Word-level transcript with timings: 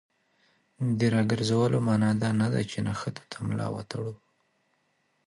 د 0.97 0.99
راګرځولو 1.15 1.77
معنا 1.87 2.11
دا 2.21 2.29
نه 2.41 2.47
ده 2.53 2.61
چې 2.71 2.77
نښتو 2.85 3.23
ته 3.31 3.37
ملا 3.47 3.67
وتړو. 3.71 4.13